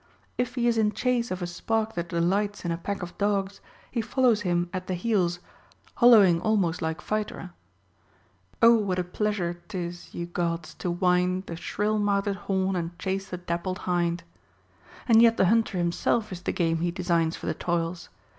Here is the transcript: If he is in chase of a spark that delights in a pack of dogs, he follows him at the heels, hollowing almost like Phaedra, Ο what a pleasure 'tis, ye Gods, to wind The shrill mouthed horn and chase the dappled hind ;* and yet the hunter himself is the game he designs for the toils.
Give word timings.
If 0.35 0.55
he 0.55 0.65
is 0.67 0.79
in 0.79 0.93
chase 0.93 1.29
of 1.29 1.43
a 1.43 1.45
spark 1.45 1.93
that 1.93 2.09
delights 2.09 2.65
in 2.65 2.71
a 2.71 2.77
pack 2.79 3.03
of 3.03 3.15
dogs, 3.19 3.61
he 3.91 4.01
follows 4.01 4.41
him 4.41 4.67
at 4.73 4.87
the 4.87 4.95
heels, 4.95 5.37
hollowing 5.97 6.41
almost 6.41 6.81
like 6.81 7.01
Phaedra, 7.01 7.53
Ο 8.63 8.73
what 8.77 8.97
a 8.97 9.03
pleasure 9.03 9.61
'tis, 9.67 10.11
ye 10.11 10.25
Gods, 10.25 10.73
to 10.79 10.89
wind 10.89 11.45
The 11.45 11.55
shrill 11.55 11.99
mouthed 11.99 12.33
horn 12.35 12.75
and 12.75 12.97
chase 12.97 13.29
the 13.29 13.37
dappled 13.37 13.77
hind 13.85 14.23
;* 13.85 14.23
and 15.07 15.21
yet 15.21 15.37
the 15.37 15.45
hunter 15.45 15.77
himself 15.77 16.31
is 16.31 16.41
the 16.41 16.51
game 16.51 16.79
he 16.79 16.89
designs 16.89 17.35
for 17.35 17.45
the 17.45 17.53
toils. 17.53 18.09